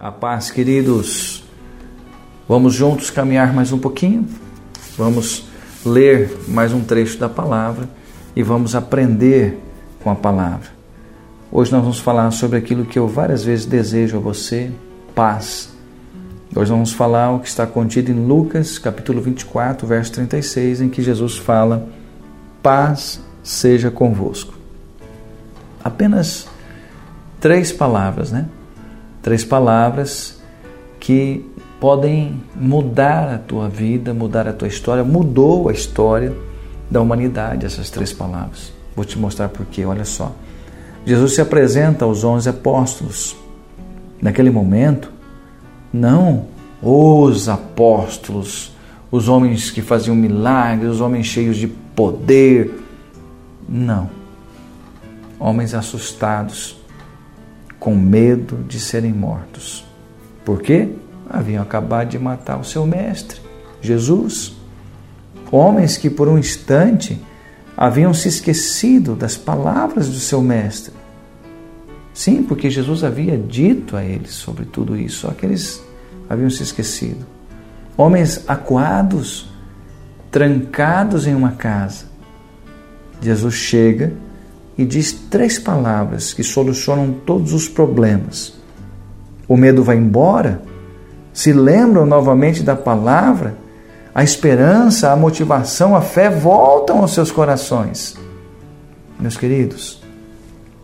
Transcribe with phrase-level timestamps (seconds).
[0.00, 1.44] A paz, queridos.
[2.48, 4.26] Vamos juntos caminhar mais um pouquinho.
[4.96, 5.44] Vamos
[5.84, 7.86] ler mais um trecho da palavra
[8.34, 9.60] e vamos aprender
[10.02, 10.70] com a palavra.
[11.52, 14.70] Hoje nós vamos falar sobre aquilo que eu várias vezes desejo a você,
[15.14, 15.68] paz.
[16.56, 21.02] Hoje vamos falar o que está contido em Lucas, capítulo 24, verso 36, em que
[21.02, 21.86] Jesus fala:
[22.62, 24.54] Paz seja convosco.
[25.84, 26.48] Apenas
[27.38, 28.48] três palavras, né?
[29.30, 30.40] Três palavras
[30.98, 31.48] que
[31.78, 35.04] podem mudar a tua vida, mudar a tua história.
[35.04, 36.34] Mudou a história
[36.90, 38.72] da humanidade, essas três palavras.
[38.96, 40.32] Vou te mostrar por quê, olha só.
[41.06, 43.36] Jesus se apresenta aos onze apóstolos.
[44.20, 45.12] Naquele momento,
[45.92, 46.46] não
[46.82, 48.72] os apóstolos,
[49.12, 52.82] os homens que faziam milagres, os homens cheios de poder.
[53.68, 54.10] Não.
[55.38, 56.79] Homens assustados,
[57.80, 59.84] com medo de serem mortos.
[60.44, 60.90] Por quê?
[61.28, 63.40] Haviam acabado de matar o seu mestre,
[63.80, 64.52] Jesus.
[65.50, 67.18] Homens que por um instante
[67.76, 70.92] haviam se esquecido das palavras do seu mestre.
[72.12, 75.82] Sim, porque Jesus havia dito a eles sobre tudo isso, só que eles
[76.28, 77.24] haviam se esquecido.
[77.96, 79.48] Homens acuados,
[80.30, 82.04] trancados em uma casa.
[83.22, 84.12] Jesus chega
[84.80, 88.54] e diz três palavras que solucionam todos os problemas.
[89.46, 90.62] O medo vai embora,
[91.34, 93.58] se lembram novamente da palavra,
[94.14, 98.16] a esperança, a motivação, a fé voltam aos seus corações.
[99.18, 100.02] Meus queridos,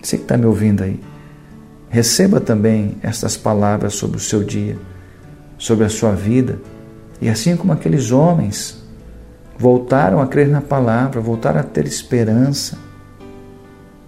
[0.00, 0.98] você que está me ouvindo aí,
[1.90, 4.78] receba também estas palavras sobre o seu dia,
[5.58, 6.58] sobre a sua vida,
[7.20, 8.82] e assim como aqueles homens
[9.58, 12.78] voltaram a crer na palavra, voltaram a ter esperança,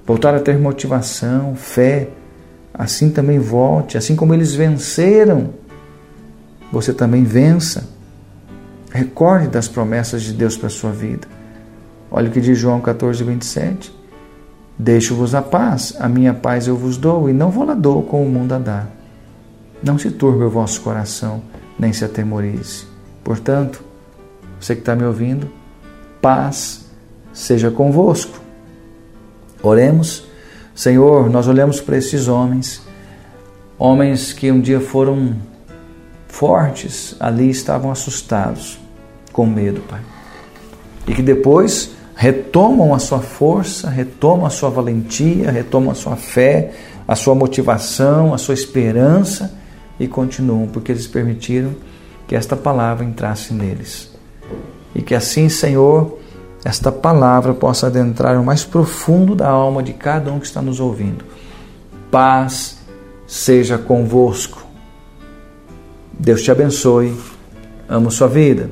[0.06, 2.08] voltar a ter motivação, fé,
[2.72, 5.50] assim também volte, assim como eles venceram,
[6.72, 7.88] você também vença.
[8.90, 11.26] Recorde das promessas de Deus para a sua vida.
[12.10, 13.94] Olha o que diz João 14, 27.
[14.78, 18.24] Deixo-vos a paz, a minha paz eu vos dou, e não vou lá dou como
[18.24, 18.86] o mundo a dá.
[19.82, 21.42] Não se turbe o vosso coração,
[21.78, 22.86] nem se atemorize.
[23.22, 23.82] Portanto,
[24.60, 25.50] você que está me ouvindo,
[26.20, 26.86] paz
[27.32, 28.43] seja convosco.
[29.64, 30.24] Oremos.
[30.74, 32.82] Senhor, nós olhamos para esses homens,
[33.78, 35.36] homens que um dia foram
[36.28, 38.78] fortes, ali estavam assustados,
[39.32, 40.00] com medo, Pai.
[41.06, 46.72] E que depois retomam a sua força, retomam a sua valentia, retomam a sua fé,
[47.06, 49.56] a sua motivação, a sua esperança
[49.98, 51.74] e continuam, porque eles permitiram
[52.26, 54.12] que esta palavra entrasse neles.
[54.94, 56.18] E que assim, Senhor,
[56.64, 60.80] esta palavra possa adentrar no mais profundo da alma de cada um que está nos
[60.80, 61.24] ouvindo.
[62.10, 62.78] Paz
[63.26, 64.64] seja convosco.
[66.12, 67.14] Deus te abençoe.
[67.88, 68.70] Amo sua vida.